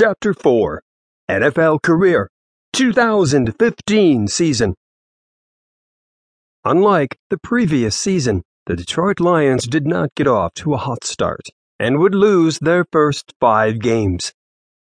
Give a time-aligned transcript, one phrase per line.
[0.00, 0.80] Chapter 4
[1.28, 2.30] NFL Career
[2.72, 4.76] 2015 Season
[6.64, 11.48] Unlike the previous season, the Detroit Lions did not get off to a hot start
[11.80, 14.32] and would lose their first five games.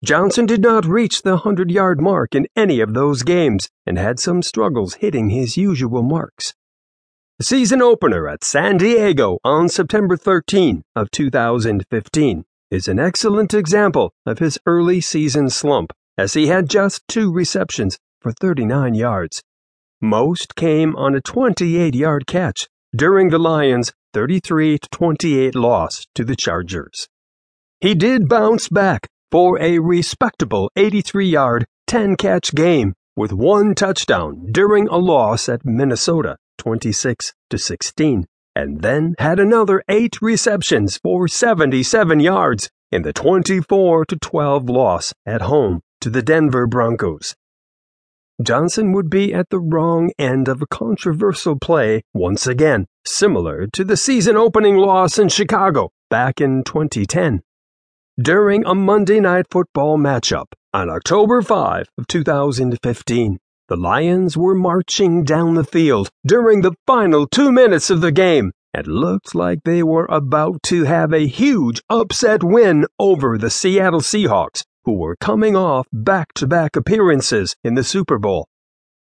[0.05, 4.20] Johnson did not reach the 100 yard mark in any of those games and had
[4.20, 6.54] some struggles hitting his usual marks.
[7.41, 14.39] Season opener at San Diego on September 13 of 2015 is an excellent example of
[14.39, 19.43] his early season slump, as he had just two receptions for 39 yards.
[20.02, 26.35] Most came on a 28 yard catch during the Lions' 33 28 loss to the
[26.35, 27.07] Chargers.
[27.81, 34.48] He did bounce back for a respectable 83 yard, 10 catch game with one touchdown
[34.51, 38.26] during a loss at Minnesota 26 16
[38.61, 45.41] and then had another eight receptions for 77 yards in the 24 12 loss at
[45.41, 47.35] home to the Denver Broncos.
[48.41, 53.84] Johnson would be at the wrong end of a controversial play once again, similar to
[53.84, 57.41] the season opening loss in Chicago back in 2010.
[58.21, 63.40] During a Monday night football matchup on October 5 of 2015,
[63.72, 68.52] the Lions were marching down the field during the final two minutes of the game
[68.74, 74.02] and looked like they were about to have a huge upset win over the Seattle
[74.02, 78.46] Seahawks, who were coming off back to back appearances in the Super Bowl.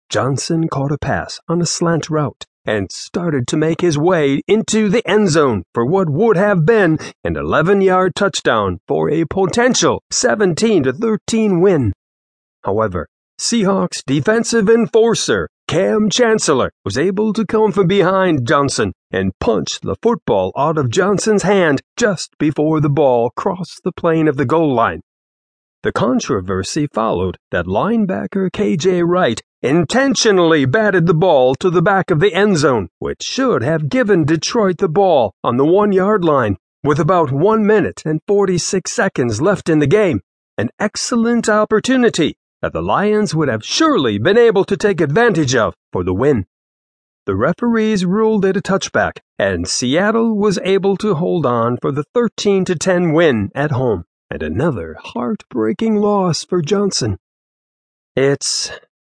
[0.09, 4.87] Johnson caught a pass on a slant route and started to make his way into
[4.87, 10.01] the end zone for what would have been an 11 yard touchdown for a potential
[10.11, 11.91] 17 13 win.
[12.63, 19.81] However, Seahawks defensive enforcer Kam Chancellor was able to come from behind Johnson and punch
[19.81, 24.45] the football out of Johnson's hand just before the ball crossed the plane of the
[24.45, 25.01] goal line.
[25.83, 32.21] The controversy followed that linebacker KJ Wright intentionally batted the ball to the back of
[32.21, 36.55] the end zone, which should have given Detroit the ball on the one yard line
[36.85, 40.21] with about one minute and 46 seconds left in the game.
[40.57, 45.75] An excellent opportunity that the Lions would have surely been able to take advantage of
[45.93, 46.47] for the win.
[47.27, 52.05] The referees ruled it a touchback, and Seattle was able to hold on for the
[52.15, 57.19] 13 10 win at home, and another heartbreaking loss for Johnson.
[58.15, 58.71] It's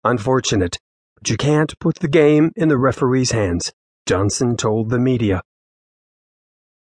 [0.02, 0.80] unfortunate,
[1.14, 3.72] but you can't put the game in the referee's hands,
[4.06, 5.40] Johnson told the media.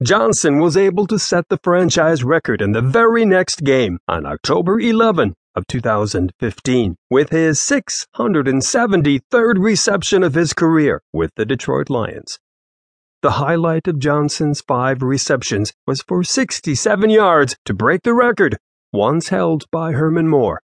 [0.03, 4.79] Johnson was able to set the franchise record in the very next game on October
[4.79, 12.39] 11 of 2015 with his 673rd reception of his career with the Detroit Lions.
[13.23, 18.57] The highlight of Johnson's five receptions was for 67 yards to break the record
[18.93, 20.63] once held by Herman Moore